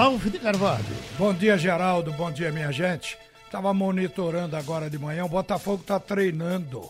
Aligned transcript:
Ralf 0.00 0.30
de 0.30 0.38
Carvalho. 0.38 0.82
Bom 1.18 1.34
dia, 1.34 1.58
Geraldo. 1.58 2.10
Bom 2.14 2.32
dia, 2.32 2.50
minha 2.50 2.72
gente. 2.72 3.18
Estava 3.44 3.74
monitorando 3.74 4.56
agora 4.56 4.88
de 4.88 4.98
manhã. 4.98 5.26
O 5.26 5.28
Botafogo 5.28 5.82
está 5.82 6.00
treinando. 6.00 6.88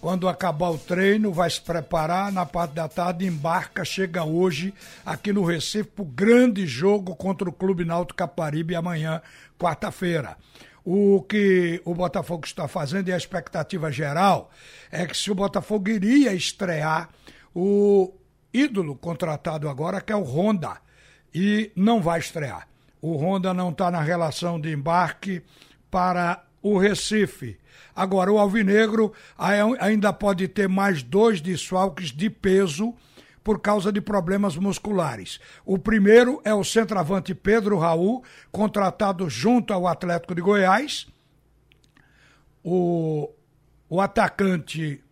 Quando 0.00 0.28
acabar 0.28 0.70
o 0.70 0.78
treino, 0.78 1.32
vai 1.32 1.50
se 1.50 1.60
preparar. 1.60 2.30
Na 2.30 2.46
parte 2.46 2.74
da 2.74 2.86
tarde, 2.86 3.26
embarca, 3.26 3.84
chega 3.84 4.22
hoje 4.22 4.72
aqui 5.04 5.32
no 5.32 5.44
Recife 5.44 5.90
para 5.90 6.02
o 6.02 6.06
grande 6.06 6.64
jogo 6.64 7.16
contra 7.16 7.48
o 7.48 7.52
Clube 7.52 7.84
Náutico 7.84 8.18
Caparibe 8.18 8.76
amanhã, 8.76 9.20
quarta-feira. 9.58 10.36
O 10.84 11.20
que 11.22 11.82
o 11.84 11.92
Botafogo 11.96 12.46
está 12.46 12.68
fazendo 12.68 13.08
e 13.08 13.12
a 13.12 13.16
expectativa 13.16 13.90
geral 13.90 14.52
é 14.88 15.04
que 15.04 15.16
se 15.16 15.32
o 15.32 15.34
Botafogo 15.34 15.88
iria 15.88 16.32
estrear 16.32 17.08
o 17.52 18.14
ídolo 18.54 18.94
contratado 18.94 19.68
agora, 19.68 20.00
que 20.00 20.12
é 20.12 20.16
o 20.16 20.22
Honda, 20.22 20.80
e 21.34 21.70
não 21.74 22.00
vai 22.00 22.20
estrear. 22.20 22.68
O 23.00 23.16
Honda 23.16 23.52
não 23.52 23.70
está 23.70 23.90
na 23.90 24.00
relação 24.00 24.60
de 24.60 24.72
embarque 24.72 25.42
para 25.90 26.44
o 26.62 26.78
Recife. 26.78 27.58
Agora, 27.94 28.32
o 28.32 28.38
Alvinegro 28.38 29.12
ainda 29.78 30.12
pode 30.12 30.48
ter 30.48 30.68
mais 30.68 31.02
dois 31.02 31.40
desfalques 31.40 32.10
de 32.10 32.30
peso 32.30 32.94
por 33.42 33.60
causa 33.60 33.92
de 33.92 34.00
problemas 34.00 34.56
musculares. 34.56 35.40
O 35.64 35.78
primeiro 35.78 36.40
é 36.44 36.54
o 36.54 36.64
centroavante 36.64 37.34
Pedro 37.34 37.76
Raul, 37.78 38.22
contratado 38.50 39.28
junto 39.28 39.74
ao 39.74 39.86
Atlético 39.86 40.34
de 40.34 40.40
Goiás. 40.40 41.06
O, 42.62 43.28
o 43.88 44.00
atacante 44.00 45.02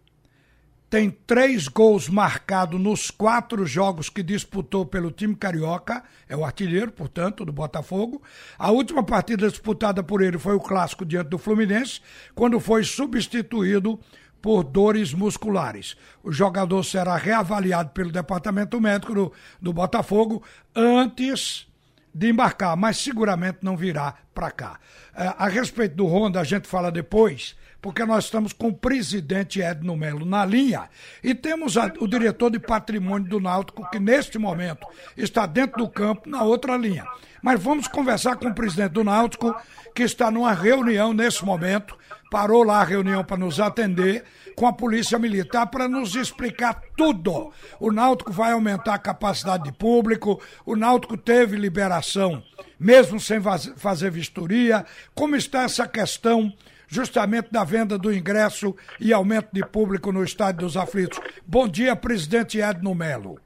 tem 0.91 1.09
três 1.09 1.69
gols 1.69 2.09
marcados 2.09 2.80
nos 2.80 3.12
quatro 3.12 3.65
jogos 3.65 4.11
que 4.11 4.25
disputou 4.25 4.85
pelo 4.85 5.13
time 5.13 5.37
carioca, 5.37 6.03
é 6.29 6.37
o 6.37 6.45
artilheiro, 6.45 6.91
portanto, 6.91 7.45
do 7.45 7.53
Botafogo. 7.53 8.21
A 8.59 8.73
última 8.73 9.05
partida 9.05 9.49
disputada 9.49 10.03
por 10.03 10.21
ele 10.21 10.37
foi 10.37 10.57
o 10.57 10.61
clássico 10.61 11.07
diante 11.07 11.29
do 11.29 11.39
Fluminense, 11.39 12.01
quando 12.35 12.59
foi 12.59 12.83
substituído 12.83 14.01
por 14.43 14.65
dores 14.65 15.15
musculares. 15.15 15.96
O 16.24 16.33
jogador 16.33 16.83
será 16.83 17.16
reavaliado 17.16 17.91
pelo 17.91 18.11
departamento 18.11 18.80
médico 18.80 19.15
do, 19.15 19.33
do 19.63 19.73
Botafogo 19.73 20.43
antes 20.74 21.68
de 22.13 22.30
embarcar, 22.30 22.77
mas 22.77 22.96
seguramente 22.99 23.59
não 23.63 23.77
virá 23.77 24.15
para 24.35 24.51
cá. 24.51 24.80
É, 25.15 25.33
a 25.38 25.49
respeito 25.49 25.95
do 25.95 26.07
Honda, 26.07 26.41
a 26.41 26.45
gente 26.45 26.66
fala 26.66 26.91
depois, 26.91 27.55
porque 27.81 28.05
nós 28.05 28.25
estamos 28.25 28.53
com 28.53 28.69
o 28.69 28.77
presidente 28.77 29.61
Edno 29.61 29.97
Melo 29.97 30.27
na 30.27 30.45
linha 30.45 30.89
e 31.23 31.35
temos 31.35 31.77
a, 31.77 31.93
o 31.99 32.07
diretor 32.07 32.51
de 32.51 32.59
patrimônio 32.59 33.29
do 33.29 33.41
Náutico, 33.41 33.89
que 33.91 33.99
neste 33.99 34.39
momento 34.39 34.87
está 35.17 35.47
dentro 35.47 35.79
do 35.79 35.89
campo, 35.89 36.29
na 36.29 36.43
outra 36.43 36.77
linha. 36.77 37.07
Mas 37.43 37.63
vamos 37.63 37.89
conversar 37.89 38.37
com 38.37 38.49
o 38.49 38.55
presidente 38.55 38.93
do 38.93 39.05
Náutico, 39.05 39.55
que 39.95 40.03
está 40.03 40.31
numa 40.31 40.53
reunião 40.53 41.15
nesse 41.15 41.45
momento, 41.45 41.97
parou 42.31 42.63
lá 42.63 42.81
a 42.81 42.85
reunião 42.85 43.25
para 43.25 43.39
nos 43.39 43.59
atender 43.59 44.25
com 44.55 44.67
a 44.67 44.73
Polícia 44.73 45.19
Militar 45.19 45.67
para 45.69 45.89
nos 45.89 46.15
explicar 46.15 46.81
tudo. 46.97 47.51
O 47.79 47.91
Náutico 47.91 48.31
vai 48.31 48.53
aumentar 48.53 48.95
a 48.95 48.99
capacidade 48.99 49.65
de 49.65 49.73
público, 49.73 50.41
o 50.67 50.77
Náutico 50.77 51.17
teve 51.17 51.57
liberação, 51.57 52.43
mesmo 52.79 53.19
sem 53.19 53.41
fazer 53.77 54.11
vistoria. 54.11 54.85
Como 55.15 55.35
está 55.35 55.63
essa 55.63 55.89
questão 55.89 56.53
justamente 56.91 57.51
da 57.52 57.63
venda 57.63 57.96
do 57.96 58.13
ingresso 58.13 58.74
e 59.01 59.13
aumento 59.13 59.49
de 59.52 59.65
público 59.65 60.10
no 60.10 60.24
Estádio 60.24 60.63
dos 60.63 60.77
Aflitos? 60.77 61.21
Bom 61.46 61.69
dia, 61.69 61.95
presidente 61.95 62.60
Edno 62.60 62.95
Melo. 62.95 63.38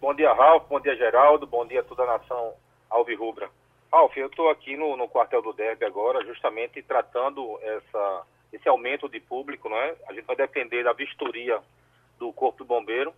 Bom 0.00 0.12
dia, 0.12 0.32
Ralf. 0.32 0.64
Bom 0.68 0.80
dia, 0.80 0.96
Geraldo. 0.96 1.46
Bom 1.46 1.64
dia 1.64 1.80
a 1.80 1.84
toda 1.84 2.02
a 2.02 2.18
nação 2.18 2.54
alvirrubra. 2.90 3.48
Ralf, 3.92 4.16
eu 4.16 4.26
estou 4.26 4.50
aqui 4.50 4.76
no, 4.76 4.96
no 4.96 5.08
quartel 5.08 5.40
do 5.40 5.52
Derby 5.52 5.84
agora, 5.84 6.24
justamente 6.26 6.82
tratando 6.82 7.58
essa 7.62 8.22
esse 8.52 8.68
aumento 8.68 9.08
de 9.08 9.18
público, 9.18 9.68
não 9.68 9.78
é? 9.78 9.94
A 10.08 10.12
gente 10.12 10.26
vai 10.26 10.36
depender 10.36 10.84
da 10.84 10.92
vistoria 10.92 11.58
do 12.18 12.32
Corpo 12.34 12.58
do 12.58 12.66
Bombeiro. 12.66 13.14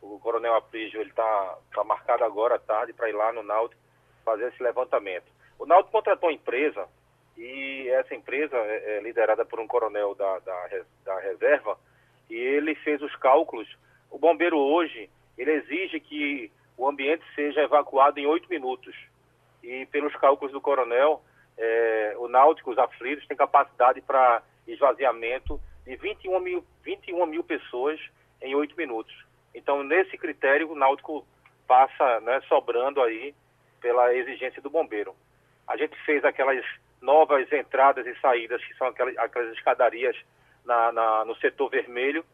O 0.00 0.20
Coronel 0.20 0.54
Aprígio 0.54 1.02
está 1.02 1.58
tá 1.74 1.82
marcado 1.82 2.22
agora 2.22 2.54
à 2.54 2.58
tarde 2.58 2.92
para 2.92 3.08
ir 3.08 3.12
lá 3.12 3.32
no 3.32 3.42
Náutico 3.42 3.80
fazer 4.24 4.46
esse 4.48 4.62
levantamento. 4.62 5.26
O 5.58 5.66
Náutico 5.66 5.90
contratou 5.90 6.28
uma 6.28 6.34
empresa 6.34 6.86
e 7.36 7.88
essa 7.90 8.14
empresa 8.14 8.56
é, 8.56 8.96
é 8.96 9.00
liderada 9.00 9.44
por 9.44 9.60
um 9.60 9.66
coronel 9.66 10.14
da, 10.14 10.38
da, 10.40 10.68
da 11.04 11.20
reserva 11.20 11.78
e 12.30 12.34
ele 12.34 12.74
fez 12.76 13.00
os 13.02 13.14
cálculos. 13.16 13.68
O 14.10 14.18
bombeiro 14.18 14.58
hoje 14.58 15.10
ele 15.36 15.52
exige 15.52 16.00
que 16.00 16.50
o 16.76 16.88
ambiente 16.88 17.24
seja 17.34 17.62
evacuado 17.62 18.18
em 18.18 18.26
oito 18.26 18.48
minutos. 18.48 18.94
E 19.62 19.86
pelos 19.86 20.14
cálculos 20.16 20.52
do 20.52 20.60
coronel, 20.60 21.22
é, 21.58 22.14
o 22.18 22.28
Náutico, 22.28 22.70
os 22.70 22.78
aflitos, 22.78 23.26
tem 23.26 23.36
capacidade 23.36 24.00
para 24.00 24.42
esvaziamento 24.66 25.60
de 25.84 25.96
21 25.96 26.40
mil, 26.40 26.64
21 26.82 27.26
mil 27.26 27.44
pessoas 27.44 28.00
em 28.40 28.54
oito 28.54 28.76
minutos. 28.76 29.14
Então, 29.54 29.82
nesse 29.82 30.16
critério, 30.18 30.70
o 30.70 30.74
Náutico 30.74 31.26
passa 31.66 32.20
né, 32.20 32.40
sobrando 32.48 33.02
aí 33.02 33.34
pela 33.80 34.14
exigência 34.14 34.60
do 34.60 34.70
bombeiro. 34.70 35.14
A 35.66 35.76
gente 35.76 35.96
fez 36.04 36.24
aquelas 36.24 36.64
novas 37.06 37.50
entradas 37.52 38.04
e 38.04 38.14
saídas, 38.20 38.62
que 38.64 38.74
são 38.74 38.88
aquelas, 38.88 39.16
aquelas 39.16 39.52
escadarias 39.54 40.16
na, 40.64 40.90
na, 40.90 41.24
no 41.24 41.36
setor 41.36 41.70
vermelho. 41.70 42.24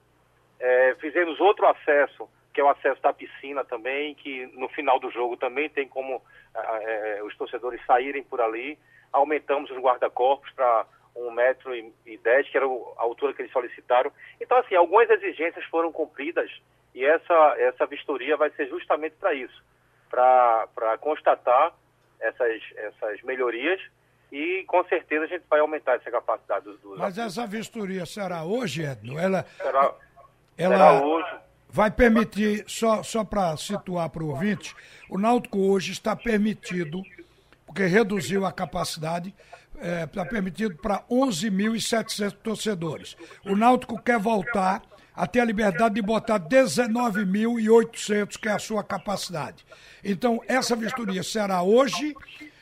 É, 0.59 0.97
fizemos 0.99 1.38
outro 1.38 1.66
acesso, 1.66 2.28
que 2.55 2.60
é 2.60 2.65
o 2.65 2.71
acesso 2.71 3.00
da 3.03 3.12
piscina 3.12 3.62
também, 3.65 4.15
que 4.15 4.47
no 4.55 4.69
final 4.71 4.99
do 4.99 5.11
jogo 5.11 5.37
também 5.37 5.69
tem 5.69 5.87
como 5.87 6.22
é, 6.55 7.19
é 7.19 7.22
os 7.22 7.37
torcedores 7.37 7.84
saírem 7.84 8.25
por 8.25 8.41
ali. 8.41 8.78
Aumentamos 9.12 9.71
os 9.71 9.78
guarda-corpos 9.78 10.50
para 10.53 10.87
um 11.15 11.31
metro 11.31 11.75
e 11.75 12.16
dez, 12.22 12.49
que 12.49 12.56
era 12.56 12.65
a 12.65 13.03
altura 13.03 13.34
que 13.34 13.43
eles 13.43 13.53
solicitaram. 13.53 14.11
Então, 14.41 14.56
assim, 14.56 14.75
algumas 14.75 15.11
exigências 15.11 15.65
foram 15.66 15.93
cumpridas 15.93 16.50
e 16.94 17.05
essa, 17.05 17.55
essa 17.59 17.87
vistoria 17.87 18.37
vai 18.37 18.50
ser 18.50 18.69
justamente 18.69 19.16
para 19.16 19.34
isso, 19.34 19.62
para 20.09 20.97
constatar 21.00 21.75
essas, 22.21 22.62
essas 22.77 23.22
melhorias 23.22 23.81
e 24.32 24.65
com 24.66 24.82
certeza 24.84 25.26
a 25.26 25.28
gente 25.28 25.44
vai 25.48 25.60
aumentar 25.60 25.97
essa 25.97 26.10
capacidade 26.10 26.65
dos... 26.65 26.81
dos 26.81 26.98
Mas 26.98 27.19
essa 27.19 27.47
vistoria 27.47 28.06
será 28.06 28.43
hoje, 28.44 28.82
Edno? 28.82 29.19
Ela, 29.19 29.44
será, 29.59 29.94
ela 30.56 30.76
será 30.76 31.04
hoje. 31.04 31.37
vai 31.69 31.91
permitir, 31.91 32.65
só, 32.66 33.03
só 33.03 33.22
para 33.25 33.54
situar 33.59 34.09
para 34.09 34.25
o 34.25 34.31
ouvinte, 34.31 34.75
o 35.10 35.19
Náutico 35.19 35.59
hoje 35.59 35.93
está 35.93 36.16
permitido, 36.16 37.03
porque 37.66 37.84
reduziu 37.84 38.47
a 38.47 38.53
capacidade, 38.53 39.34
está 39.75 39.87
é, 39.87 40.06
tá 40.06 40.25
permitido 40.25 40.76
para 40.76 41.03
11.700 41.10 42.32
torcedores. 42.43 43.16
O 43.44 43.54
Náutico 43.54 44.00
quer 44.00 44.19
voltar 44.19 44.81
a 45.14 45.26
ter 45.26 45.41
a 45.41 45.44
liberdade 45.44 45.97
de 45.97 46.00
botar 46.00 46.41
19.800, 46.41 48.38
que 48.38 48.49
é 48.49 48.53
a 48.53 48.59
sua 48.59 48.82
capacidade. 48.82 49.62
Então, 50.03 50.41
essa 50.49 50.75
vistoria 50.75 51.22
será 51.22 51.62
hoje, 51.62 52.16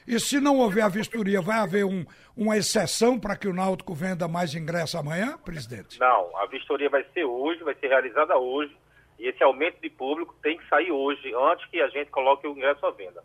e 0.06 0.18
se 0.18 0.40
não 0.40 0.58
houver 0.58 0.82
a 0.82 0.88
vistoria, 0.88 1.40
vai 1.40 1.58
haver 1.58 1.84
um, 1.84 2.04
uma 2.36 2.56
exceção 2.56 3.18
para 3.18 3.36
que 3.36 3.48
o 3.48 3.52
Náutico 3.52 3.94
venda 3.94 4.26
mais 4.26 4.54
ingresso 4.54 4.98
amanhã, 4.98 5.36
presidente? 5.38 5.98
Não, 5.98 6.36
a 6.36 6.46
vistoria 6.46 6.88
vai 6.88 7.04
ser 7.12 7.24
hoje, 7.24 7.62
vai 7.62 7.74
ser 7.74 7.88
realizada 7.88 8.36
hoje, 8.36 8.76
e 9.18 9.28
esse 9.28 9.42
aumento 9.42 9.80
de 9.80 9.90
público 9.90 10.34
tem 10.42 10.56
que 10.56 10.68
sair 10.68 10.90
hoje, 10.90 11.32
antes 11.34 11.66
que 11.66 11.80
a 11.80 11.88
gente 11.88 12.10
coloque 12.10 12.46
o 12.46 12.52
ingresso 12.52 12.84
à 12.86 12.90
venda. 12.90 13.22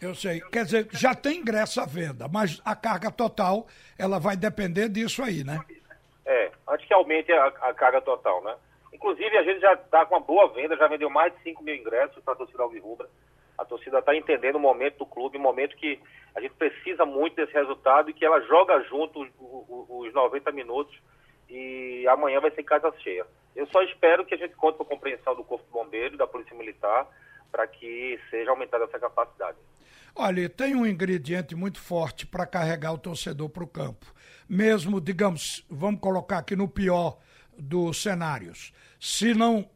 Eu 0.00 0.14
sei. 0.14 0.40
Quer 0.40 0.64
dizer, 0.64 0.88
já 0.90 1.14
tem 1.14 1.38
ingresso 1.38 1.80
à 1.80 1.86
venda, 1.86 2.26
mas 2.28 2.60
a 2.64 2.74
carga 2.74 3.10
total, 3.10 3.66
ela 3.96 4.18
vai 4.18 4.36
depender 4.36 4.88
disso 4.88 5.22
aí, 5.22 5.44
né? 5.44 5.60
É, 6.26 6.50
antes 6.68 6.86
que 6.86 6.92
aumente 6.92 7.30
a, 7.32 7.46
a 7.46 7.72
carga 7.72 8.00
total, 8.00 8.42
né? 8.42 8.54
Inclusive, 8.92 9.36
a 9.38 9.42
gente 9.44 9.60
já 9.60 9.72
está 9.74 10.04
com 10.04 10.16
uma 10.16 10.20
boa 10.20 10.48
venda, 10.52 10.76
já 10.76 10.88
vendeu 10.88 11.08
mais 11.08 11.32
de 11.34 11.42
5 11.42 11.62
mil 11.62 11.74
ingressos 11.74 12.22
para 12.22 12.34
a 12.34 12.36
torcida 12.36 12.62
Alvirrubra. 12.62 13.08
A 13.62 13.64
torcida 13.64 14.00
está 14.00 14.14
entendendo 14.14 14.56
o 14.56 14.60
momento 14.60 14.98
do 14.98 15.06
clube, 15.06 15.38
o 15.38 15.40
momento 15.40 15.76
que 15.76 16.00
a 16.34 16.40
gente 16.40 16.54
precisa 16.54 17.04
muito 17.04 17.36
desse 17.36 17.52
resultado 17.52 18.10
e 18.10 18.12
que 18.12 18.24
ela 18.24 18.40
joga 18.40 18.82
junto 18.88 19.22
os, 19.22 19.28
os 19.88 20.12
90 20.12 20.50
minutos 20.50 20.98
e 21.48 22.04
amanhã 22.08 22.40
vai 22.40 22.50
ser 22.50 22.64
casa 22.64 22.92
cheia. 22.98 23.24
Eu 23.54 23.66
só 23.68 23.80
espero 23.82 24.26
que 24.26 24.34
a 24.34 24.36
gente 24.36 24.54
conte 24.56 24.78
com 24.78 24.82
a 24.82 24.86
compreensão 24.86 25.36
do 25.36 25.44
Corpo 25.44 25.64
de 25.64 25.70
Bombeiro, 25.70 26.16
da 26.16 26.26
Polícia 26.26 26.56
Militar, 26.56 27.06
para 27.52 27.68
que 27.68 28.18
seja 28.30 28.50
aumentada 28.50 28.84
essa 28.84 28.98
capacidade. 28.98 29.58
Olha, 30.16 30.48
tem 30.48 30.74
um 30.74 30.84
ingrediente 30.84 31.54
muito 31.54 31.80
forte 31.80 32.26
para 32.26 32.46
carregar 32.46 32.92
o 32.92 32.98
torcedor 32.98 33.48
para 33.48 33.62
o 33.62 33.68
campo. 33.68 34.06
Mesmo, 34.48 35.00
digamos, 35.00 35.64
vamos 35.70 36.00
colocar 36.00 36.38
aqui 36.38 36.56
no 36.56 36.66
pior 36.66 37.16
dos 37.56 38.02
cenários. 38.02 38.72
Se 38.98 39.34
não, 39.34 39.70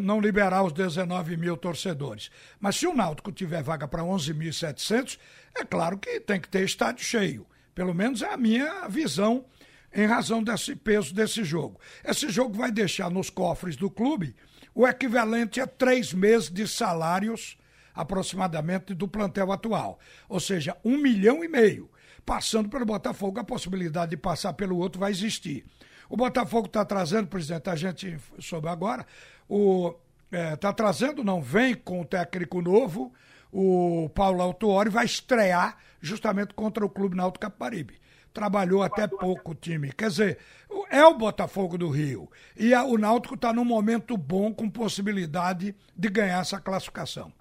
não 0.00 0.20
liberar 0.20 0.62
os 0.64 0.72
19 0.72 1.36
mil 1.36 1.56
torcedores. 1.56 2.30
Mas 2.58 2.76
se 2.76 2.86
o 2.86 2.94
Náutico 2.94 3.32
tiver 3.32 3.62
vaga 3.62 3.86
para 3.86 4.02
11.700, 4.02 5.18
é 5.54 5.64
claro 5.64 5.98
que 5.98 6.20
tem 6.20 6.40
que 6.40 6.48
ter 6.48 6.64
estádio 6.64 7.04
cheio. 7.04 7.46
Pelo 7.74 7.94
menos 7.94 8.22
é 8.22 8.32
a 8.32 8.36
minha 8.36 8.88
visão 8.88 9.44
em 9.94 10.06
razão 10.06 10.42
desse 10.42 10.74
peso 10.74 11.14
desse 11.14 11.44
jogo. 11.44 11.80
Esse 12.04 12.28
jogo 12.28 12.54
vai 12.54 12.70
deixar 12.70 13.10
nos 13.10 13.30
cofres 13.30 13.76
do 13.76 13.90
clube 13.90 14.34
o 14.74 14.86
equivalente 14.86 15.60
a 15.60 15.66
três 15.66 16.12
meses 16.12 16.50
de 16.50 16.68
salários 16.68 17.56
aproximadamente 17.94 18.92
do 18.92 19.08
plantel 19.08 19.50
atual. 19.50 19.98
Ou 20.28 20.38
seja, 20.38 20.76
um 20.84 20.98
milhão 20.98 21.42
e 21.42 21.48
meio. 21.48 21.90
Passando 22.26 22.68
pelo 22.68 22.84
Botafogo, 22.84 23.40
a 23.40 23.44
possibilidade 23.44 24.10
de 24.10 24.16
passar 24.16 24.52
pelo 24.52 24.76
outro 24.76 25.00
vai 25.00 25.10
existir. 25.10 25.64
O 26.08 26.16
Botafogo 26.16 26.66
está 26.66 26.84
trazendo, 26.84 27.28
presidente, 27.28 27.68
a 27.68 27.76
gente 27.76 28.18
soube 28.38 28.68
agora, 28.68 29.06
o 29.48 29.94
está 30.30 30.68
é, 30.68 30.72
trazendo, 30.72 31.22
não 31.22 31.40
vem 31.40 31.74
com 31.74 32.00
o 32.00 32.04
técnico 32.04 32.60
novo, 32.60 33.12
o 33.52 34.10
Paulo 34.14 34.42
Autuori 34.42 34.90
vai 34.90 35.04
estrear 35.04 35.78
justamente 36.00 36.52
contra 36.54 36.84
o 36.84 36.90
Clube 36.90 37.16
Náutico 37.16 37.46
Caparibe. 37.46 38.00
Trabalhou 38.34 38.82
até 38.82 39.06
pouco 39.08 39.52
o 39.52 39.54
time. 39.54 39.92
Quer 39.92 40.08
dizer, 40.08 40.38
é 40.90 41.02
o 41.06 41.14
Botafogo 41.14 41.78
do 41.78 41.88
Rio. 41.88 42.30
E 42.54 42.74
a, 42.74 42.84
o 42.84 42.98
Náutico 42.98 43.34
está 43.34 43.50
num 43.50 43.64
momento 43.64 44.14
bom, 44.16 44.52
com 44.52 44.68
possibilidade 44.68 45.74
de 45.96 46.08
ganhar 46.10 46.40
essa 46.40 46.60
classificação. 46.60 47.32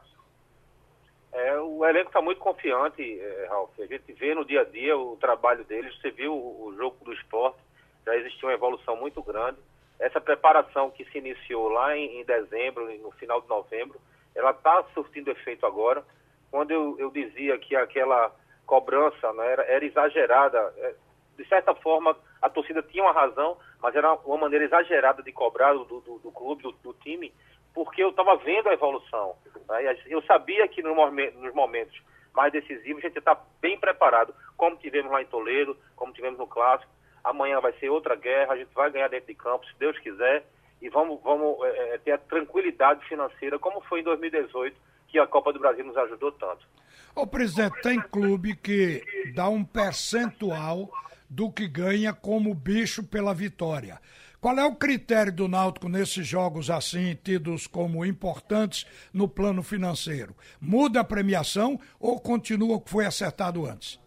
É, 1.34 1.60
o 1.60 1.86
elenco 1.86 2.08
está 2.08 2.22
muito 2.22 2.40
confiante, 2.40 3.02
é, 3.02 3.48
Ralf. 3.50 3.78
A 3.78 3.86
gente 3.86 4.14
vê 4.14 4.34
no 4.34 4.46
dia 4.46 4.62
a 4.62 4.64
dia 4.64 4.98
o 4.98 5.18
trabalho 5.18 5.66
deles. 5.66 5.94
Você 6.00 6.12
viu 6.12 6.34
o, 6.34 6.68
o 6.68 6.76
jogo 6.78 6.96
do 7.04 7.12
esporte, 7.12 7.58
já 8.06 8.16
existiu 8.16 8.48
uma 8.48 8.54
evolução 8.54 8.96
muito 8.96 9.22
grande. 9.24 9.58
Essa 10.00 10.22
preparação 10.22 10.92
que 10.92 11.06
se 11.06 11.18
iniciou 11.18 11.70
lá 11.70 11.96
em, 11.96 12.20
em 12.20 12.26
dezembro, 12.26 12.86
no 13.00 13.12
final 13.12 13.42
de 13.42 13.48
novembro, 13.48 14.00
ela 14.36 14.52
está 14.52 14.84
surtindo 14.94 15.32
efeito 15.32 15.66
agora. 15.66 16.04
Quando 16.52 16.72
eu, 16.72 16.96
eu 17.00 17.10
dizia 17.10 17.58
que 17.58 17.76
aquela 17.76 18.32
cobrança 18.66 19.32
né, 19.34 19.52
era, 19.52 19.64
era, 19.64 19.86
exagerada, 19.86 20.74
é, 20.78 20.96
de 21.38 21.48
certa 21.48 21.74
forma 21.76 22.16
a 22.42 22.50
torcida 22.50 22.82
tinha 22.84 23.04
uma 23.04 23.14
razão, 23.14 23.58
mas 23.82 23.96
era 23.96 24.14
uma 24.14 24.38
maneira 24.38 24.66
exagerada 24.66 25.24
de 25.24 25.32
cobrar 25.32 25.74
do, 25.74 25.86
do, 25.86 26.20
do 26.20 26.32
clube, 26.32 26.64
do, 26.64 26.72
do, 26.72 26.94
time, 26.94 27.34
porque 27.74 28.04
eu 28.04 28.10
estava 28.10 28.36
vendo 28.38 28.70
a 28.70 28.74
evolução. 28.74 29.36
Né, 29.68 29.98
eu 30.08 30.22
sabia 30.24 30.68
que 30.68 30.82
no 30.82 30.94
nos 30.96 31.54
momentos 31.54 32.02
mais 32.34 32.52
decisivos 32.52 33.04
a 33.04 33.08
gente 33.08 33.18
está 33.18 33.40
bem 33.62 33.80
preparado, 33.80 34.36
como 34.58 34.76
tivemos 34.78 35.12
lá 35.12 35.22
em 35.22 35.28
Toledo, 35.28 35.78
como 35.96 36.14
tivemos 36.14 36.38
no 36.38 36.48
Clássico. 36.48 36.92
Amanhã 37.26 37.60
vai 37.60 37.74
ser 37.74 37.90
outra 37.90 38.16
guerra, 38.16 38.54
a 38.54 38.58
gente 38.58 38.74
vai 38.74 38.90
ganhar 38.92 39.10
dentro 39.10 39.28
de 39.28 39.36
campo, 39.36 39.66
se 39.66 39.74
Deus 39.78 39.98
quiser 40.00 40.46
e 40.82 40.90
vamos, 40.90 41.20
vamos 41.24 41.58
é, 41.64 41.96
é, 41.96 41.98
ter 41.98 42.12
a 42.12 42.18
tranquilidade 42.18 43.04
financeira, 43.08 43.58
como 43.58 43.82
foi 43.82 44.02
em 44.02 44.04
2018, 44.04 44.78
que 45.08 45.18
a 45.18 45.26
Copa 45.26 45.52
do 45.52 45.60
Brasil 45.60 45.84
nos 45.84 45.98
ajudou 45.98 46.32
tanto. 46.32 46.68
Ô, 47.16 47.26
presidente, 47.26 47.82
tem 47.82 48.00
clube 48.00 48.56
que 48.56 49.04
dá 49.34 49.48
um 49.50 49.64
percentual 49.64 50.90
do 51.30 51.52
que 51.52 51.68
ganha 51.68 52.14
como 52.14 52.54
bicho 52.54 53.04
pela 53.04 53.34
vitória. 53.34 54.00
Qual 54.40 54.60
é 54.60 54.64
o 54.64 54.76
critério 54.76 55.34
do 55.34 55.48
Náutico 55.48 55.90
nesses 55.90 56.28
jogos 56.28 56.70
assim, 56.70 57.18
tidos 57.24 57.66
como 57.66 58.06
importantes 58.06 58.86
no 59.12 59.28
plano 59.28 59.64
financeiro? 59.64 60.36
Muda 60.62 61.00
a 61.00 61.04
premiação 61.04 61.80
ou 62.00 62.20
continua 62.20 62.76
o 62.76 62.82
que 62.82 62.92
foi 62.92 63.08
acertado 63.08 63.66
antes? 63.66 64.00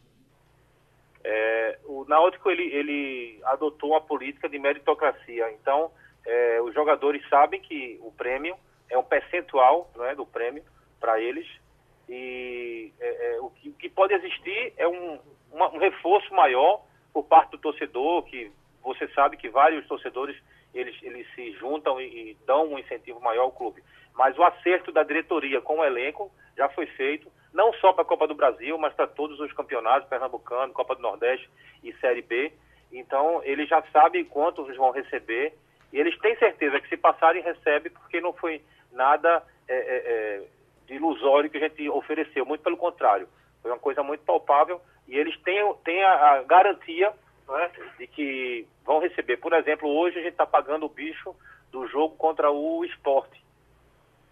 É, 1.24 1.80
o 1.98 2.04
Náutico 2.06 2.50
ele, 2.50 2.64
ele 2.72 3.40
adotou 3.44 3.90
uma 3.90 4.00
política 4.00 4.48
de 4.48 4.58
meritocracia. 4.58 5.50
Então, 5.52 5.90
é, 6.24 6.60
os 6.62 6.72
jogadores 6.72 7.26
sabem 7.28 7.60
que 7.60 7.98
o 8.02 8.12
prêmio 8.12 8.56
é 8.88 8.96
um 8.96 9.02
percentual 9.02 9.90
não 9.96 10.04
é, 10.04 10.14
do 10.14 10.24
prêmio 10.24 10.62
para 11.00 11.20
eles 11.20 11.46
e 12.08 12.92
é, 13.00 13.34
é, 13.34 13.40
o, 13.40 13.50
que, 13.50 13.68
o, 13.68 13.72
que, 13.74 13.88
pode 13.88 14.14
existir 14.14 14.72
é 14.76 14.88
um, 14.88 15.18
uma, 15.52 15.68
um 15.70 15.78
reforço 15.78 16.32
maior 16.32 16.82
por 17.12 17.24
parte 17.24 17.50
do 17.50 17.58
torcedor, 17.58 18.22
que 18.22 18.50
você 18.82 19.06
sabe 19.08 19.36
que 19.36 19.48
vários 19.50 19.86
torcedores 19.86 20.36
eles, 20.74 20.96
eles 21.02 21.26
se 21.34 21.52
juntam 21.52 22.00
e, 22.00 22.04
e, 22.04 22.36
dão 22.46 22.72
um 22.72 22.78
incentivo 22.78 23.20
maior 23.20 23.42
ao 23.42 23.52
clube. 23.52 23.82
Mas 24.14 24.36
o 24.36 24.42
acerto 24.42 24.92
da 24.92 25.02
diretoria 25.02 25.60
com 25.60 25.78
o 25.78 25.84
elenco 25.84 26.30
já 26.56 26.68
foi 26.68 26.86
feito, 26.86 27.30
não 27.52 27.72
só 27.74 27.92
para 27.92 28.02
a 28.02 28.06
Copa 28.06 28.26
do 28.26 28.34
Brasil, 28.34 28.76
mas 28.78 28.92
para 28.94 29.06
todos 29.06 29.38
os 29.40 29.52
campeonatos, 29.52 30.08
Pernambucano, 30.08 30.72
Copa 30.72 30.94
do 30.94 31.02
Nordeste 31.02 31.48
e 31.82 31.92
Série 31.94 32.22
B. 32.22 32.52
Então, 32.92 33.40
eles 33.44 33.68
já 33.68 33.82
sabem 33.92 34.24
quantos 34.24 34.74
vão 34.76 34.90
receber 34.90 35.54
e 35.92 35.98
eles 35.98 36.18
têm 36.18 36.36
certeza 36.36 36.80
que 36.80 36.88
se 36.88 36.96
passarem, 36.96 37.42
recebe, 37.42 37.90
porque 37.90 38.20
não 38.20 38.32
foi 38.32 38.62
nada 38.92 39.42
é, 39.66 39.74
é, 39.74 39.78
é, 39.78 40.42
de 40.86 40.94
ilusório 40.94 41.50
que 41.50 41.56
a 41.56 41.60
gente 41.60 41.88
ofereceu, 41.88 42.44
muito 42.44 42.62
pelo 42.62 42.76
contrário. 42.76 43.28
Foi 43.62 43.70
uma 43.70 43.78
coisa 43.78 44.02
muito 44.02 44.24
palpável 44.24 44.80
e 45.06 45.16
eles 45.16 45.38
têm, 45.42 45.74
têm 45.84 46.02
a, 46.02 46.32
a 46.32 46.42
garantia 46.42 47.12
é, 47.56 47.70
de 47.98 48.06
que 48.06 48.66
vão 48.84 48.98
receber. 48.98 49.36
Por 49.38 49.52
exemplo, 49.52 49.88
hoje 49.88 50.18
a 50.18 50.22
gente 50.22 50.32
está 50.32 50.46
pagando 50.46 50.86
o 50.86 50.90
bicho 50.90 51.34
do 51.70 51.86
jogo 51.86 52.16
contra 52.16 52.50
o 52.50 52.84
esporte. 52.84 53.42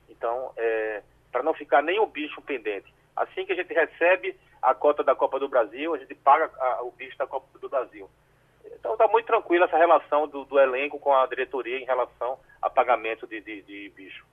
Então, 0.08 0.52
é, 0.56 1.02
para 1.30 1.42
não 1.42 1.54
ficar 1.54 1.82
nem 1.82 1.98
o 2.00 2.06
bicho 2.06 2.40
pendente. 2.42 2.92
Assim 3.14 3.46
que 3.46 3.52
a 3.52 3.56
gente 3.56 3.72
recebe 3.72 4.36
a 4.62 4.74
cota 4.74 5.02
da 5.04 5.14
Copa 5.14 5.38
do 5.38 5.48
Brasil, 5.48 5.94
a 5.94 5.98
gente 5.98 6.14
paga 6.14 6.50
a, 6.58 6.82
o 6.82 6.90
bicho 6.90 7.16
da 7.16 7.26
Copa 7.26 7.46
do 7.58 7.68
Brasil. 7.68 8.08
Então 8.78 8.92
está 8.92 9.06
muito 9.08 9.26
tranquila 9.26 9.66
essa 9.66 9.76
relação 9.76 10.26
do, 10.26 10.44
do, 10.44 10.58
elenco 10.58 10.98
com 10.98 11.14
a 11.14 11.26
diretoria 11.26 11.78
em 11.78 11.84
relação 11.84 12.38
a 12.60 12.69
pagamento 12.69 13.26
de, 13.26 13.40
de, 13.40 13.62
de 13.62 13.92
bicho. 13.94 14.24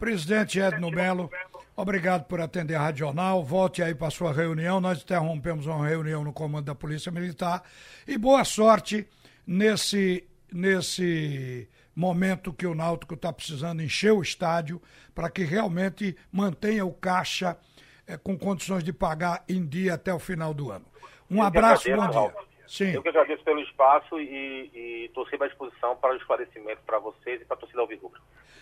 Presidente 0.00 0.58
Edno 0.58 0.90
Melo, 0.90 1.30
obrigado 1.76 2.24
por 2.24 2.40
atender 2.40 2.74
a 2.74 2.80
Rádio 2.80 3.00
Jornal. 3.00 3.44
Volte 3.44 3.82
aí 3.82 3.94
para 3.94 4.08
sua 4.08 4.32
reunião. 4.32 4.80
Nós 4.80 5.02
interrompemos 5.02 5.66
uma 5.66 5.86
reunião 5.86 6.24
no 6.24 6.32
comando 6.32 6.64
da 6.64 6.74
Polícia 6.74 7.12
Militar. 7.12 7.62
E 8.08 8.16
boa 8.16 8.42
sorte 8.42 9.06
nesse, 9.46 10.26
nesse 10.50 11.68
momento 11.94 12.50
que 12.50 12.66
o 12.66 12.74
Náutico 12.74 13.12
está 13.12 13.30
precisando 13.30 13.82
encher 13.82 14.12
o 14.12 14.22
estádio 14.22 14.80
para 15.14 15.28
que 15.28 15.44
realmente 15.44 16.16
mantenha 16.32 16.86
o 16.86 16.94
caixa 16.94 17.58
é, 18.06 18.16
com 18.16 18.38
condições 18.38 18.82
de 18.82 18.94
pagar 18.94 19.44
em 19.46 19.66
dia 19.66 19.94
até 19.94 20.14
o 20.14 20.18
final 20.18 20.54
do 20.54 20.70
ano. 20.70 20.86
Um 21.30 21.42
abraço, 21.42 21.94
bom 21.94 22.08
dia. 22.08 22.34
Sim. 22.66 22.92
Eu 22.94 23.02
que 23.02 23.08
agradeço 23.10 23.44
pelo 23.44 23.60
espaço 23.60 24.18
e 24.18 25.04
estou 25.04 25.26
sempre 25.26 25.44
à 25.44 25.48
disposição 25.48 25.94
para 25.96 26.14
o 26.14 26.16
esclarecimento 26.16 26.80
para 26.86 26.98
vocês 27.00 27.42
e 27.42 27.44
para 27.44 27.56
a 27.56 27.60
torcida 27.60 27.82
Alvirrubra. 27.82 28.18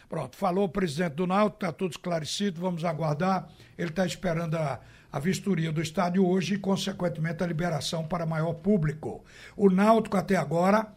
Pronto, 0.09 0.37
falou 0.37 0.65
o 0.65 0.69
presidente 0.69 1.15
do 1.15 1.27
Náutico, 1.27 1.57
está 1.57 1.73
tudo 1.73 1.91
esclarecido, 1.91 2.61
vamos 2.61 2.85
aguardar. 2.85 3.49
Ele 3.77 3.91
está 3.91 4.07
esperando 4.07 4.57
a, 4.57 4.81
a 5.13 5.19
vistoria 5.19 5.71
do 5.71 5.83
estádio 5.83 6.27
hoje 6.27 6.55
e, 6.55 6.59
consequentemente, 6.59 7.45
a 7.45 7.47
liberação 7.47 8.07
para 8.07 8.25
maior 8.25 8.55
público. 8.55 9.23
O 9.55 9.69
Náutico, 9.69 10.17
até 10.17 10.37
agora, 10.37 10.95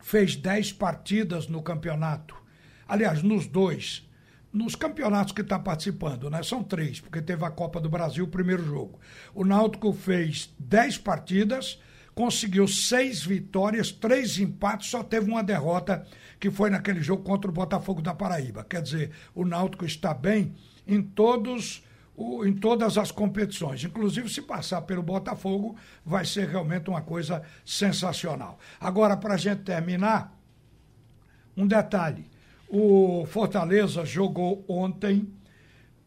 fez 0.00 0.34
10 0.34 0.72
partidas 0.72 1.46
no 1.46 1.62
campeonato. 1.62 2.34
Aliás, 2.88 3.22
nos 3.22 3.46
dois. 3.46 4.08
Nos 4.50 4.74
campeonatos 4.74 5.32
que 5.32 5.40
está 5.40 5.58
participando, 5.58 6.28
né? 6.28 6.42
São 6.42 6.62
três, 6.62 7.00
porque 7.00 7.22
teve 7.22 7.44
a 7.44 7.50
Copa 7.50 7.80
do 7.80 7.88
Brasil, 7.88 8.24
o 8.24 8.28
primeiro 8.28 8.64
jogo. 8.64 8.98
O 9.34 9.44
Náutico 9.44 9.92
fez 9.92 10.54
10 10.58 10.98
partidas 10.98 11.78
conseguiu 12.14 12.68
seis 12.68 13.24
vitórias, 13.24 13.90
três 13.90 14.38
empates, 14.38 14.90
só 14.90 15.02
teve 15.02 15.30
uma 15.30 15.42
derrota, 15.42 16.06
que 16.38 16.50
foi 16.50 16.70
naquele 16.70 17.02
jogo 17.02 17.22
contra 17.22 17.50
o 17.50 17.54
Botafogo 17.54 18.02
da 18.02 18.14
Paraíba. 18.14 18.64
Quer 18.64 18.82
dizer, 18.82 19.10
o 19.34 19.44
Náutico 19.44 19.84
está 19.84 20.12
bem 20.12 20.54
em 20.86 21.02
todos 21.02 21.82
em 22.44 22.52
todas 22.52 22.98
as 22.98 23.10
competições. 23.10 23.82
Inclusive, 23.82 24.28
se 24.28 24.42
passar 24.42 24.82
pelo 24.82 25.02
Botafogo, 25.02 25.76
vai 26.04 26.24
ser 26.24 26.46
realmente 26.46 26.90
uma 26.90 27.00
coisa 27.00 27.42
sensacional. 27.64 28.58
Agora, 28.78 29.16
para 29.16 29.34
a 29.34 29.38
gente 29.38 29.62
terminar, 29.62 30.38
um 31.56 31.66
detalhe. 31.66 32.30
O 32.68 33.26
Fortaleza 33.26 34.04
jogou 34.04 34.64
ontem 34.68 35.28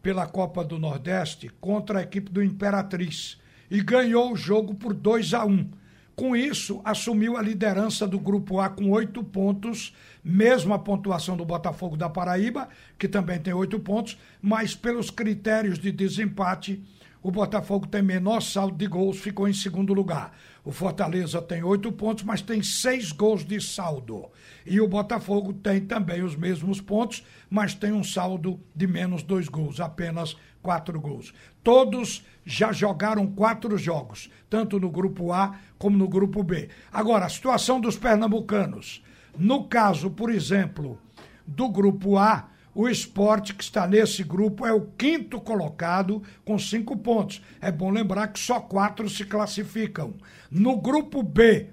pela 0.02 0.28
Copa 0.28 0.64
do 0.64 0.78
Nordeste 0.78 1.50
contra 1.60 2.00
a 2.00 2.04
equipe 2.04 2.32
do 2.32 2.44
Imperatriz 2.44 3.40
e 3.70 3.82
ganhou 3.82 4.32
o 4.32 4.38
jogo 4.38 4.76
por 4.76 4.94
2 4.94 5.34
a 5.34 5.46
1. 5.46 5.52
Um. 5.52 5.72
Com 6.16 6.34
isso, 6.34 6.80
assumiu 6.86 7.36
a 7.36 7.42
liderança 7.42 8.08
do 8.08 8.18
Grupo 8.18 8.62
A 8.62 8.70
com 8.70 8.90
oito 8.92 9.22
pontos, 9.22 9.94
mesmo 10.24 10.74
a 10.74 10.80
pontuação 10.80 11.36
do 11.36 11.44
Botafogo 11.44 11.98
da 11.98 12.10
Paraíba, 12.10 12.70
que 12.98 13.10
também 13.10 13.38
tem 13.38 13.54
oito 13.54 13.78
pontos, 13.82 14.18
mas 14.42 14.74
pelos 14.74 15.10
critérios 15.10 15.78
de 15.78 15.92
desempate, 15.92 16.82
o 17.22 17.32
Botafogo 17.32 17.88
tem 17.88 18.02
menor 18.02 18.40
saldo 18.40 18.78
de 18.78 18.88
gols, 18.88 19.18
ficou 19.18 19.48
em 19.48 19.54
segundo 19.54 19.94
lugar. 19.96 20.38
O 20.64 20.72
Fortaleza 20.72 21.42
tem 21.42 21.64
oito 21.64 21.92
pontos, 21.92 22.24
mas 22.24 22.42
tem 22.42 22.62
seis 22.62 23.12
gols 23.12 23.44
de 23.44 23.60
saldo. 23.60 24.28
E 24.66 24.80
o 24.80 24.88
Botafogo 24.88 25.52
tem 25.52 25.82
também 25.82 26.22
os 26.22 26.36
mesmos 26.36 26.80
pontos, 26.80 27.26
mas 27.50 27.74
tem 27.74 27.92
um 27.92 28.04
saldo 28.04 28.60
de 28.76 28.88
menos 28.88 29.22
dois 29.22 29.48
gols, 29.50 29.80
apenas 29.80 30.38
quatro 30.66 31.00
gols. 31.00 31.32
Todos 31.64 32.26
já 32.44 32.72
jogaram 32.72 33.28
quatro 33.28 33.78
jogos, 33.78 34.32
tanto 34.50 34.80
no 34.80 34.90
grupo 34.90 35.32
A 35.32 35.60
como 35.78 35.96
no 35.96 36.08
grupo 36.08 36.42
B. 36.42 36.70
Agora, 36.92 37.28
a 37.28 37.30
situação 37.30 37.80
dos 37.80 37.96
pernambucanos. 37.96 39.04
No 39.38 39.66
caso, 39.66 40.10
por 40.10 40.32
exemplo, 40.32 40.98
do 41.46 41.70
grupo 41.70 42.18
A, 42.18 42.50
o 42.74 42.90
esporte 42.90 43.54
que 43.54 43.64
está 43.64 43.86
nesse 43.86 44.24
grupo 44.24 44.66
é 44.66 44.74
o 44.74 44.82
quinto 44.82 45.40
colocado 45.40 46.24
com 46.44 46.58
cinco 46.58 46.98
pontos. 46.98 47.44
É 47.62 47.72
bom 47.72 47.92
lembrar 47.92 48.30
que 48.30 48.40
só 48.40 48.60
quatro 48.60 49.08
se 49.08 49.24
classificam. 49.24 50.16
No 50.50 50.82
grupo 50.82 51.22
B, 51.22 51.70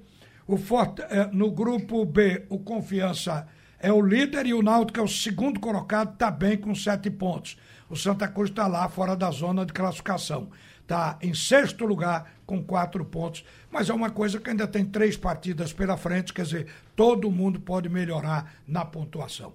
o 0.46 0.58
Forte, 0.58 1.00
eh, 1.02 1.30
no 1.32 1.50
grupo 1.50 2.04
B, 2.04 2.44
o 2.50 2.58
Confiança 2.58 3.48
é 3.82 3.92
o 3.92 4.00
líder 4.00 4.46
e 4.46 4.54
o 4.54 4.62
Náutico 4.62 5.00
é 5.00 5.02
o 5.02 5.08
segundo 5.08 5.58
colocado, 5.58 6.12
está 6.12 6.30
bem 6.30 6.56
com 6.56 6.72
sete 6.72 7.10
pontos. 7.10 7.58
O 7.90 7.96
Santa 7.96 8.28
Cruz 8.28 8.48
está 8.48 8.68
lá 8.68 8.88
fora 8.88 9.16
da 9.16 9.28
zona 9.32 9.66
de 9.66 9.72
classificação. 9.72 10.48
Está 10.80 11.18
em 11.20 11.34
sexto 11.34 11.84
lugar 11.84 12.32
com 12.46 12.62
quatro 12.62 13.04
pontos. 13.04 13.44
Mas 13.72 13.90
é 13.90 13.92
uma 13.92 14.08
coisa 14.08 14.38
que 14.38 14.48
ainda 14.48 14.68
tem 14.68 14.84
três 14.84 15.16
partidas 15.16 15.72
pela 15.72 15.96
frente, 15.96 16.32
quer 16.32 16.44
dizer, 16.44 16.68
todo 16.94 17.28
mundo 17.28 17.58
pode 17.58 17.88
melhorar 17.88 18.54
na 18.68 18.84
pontuação. 18.84 19.50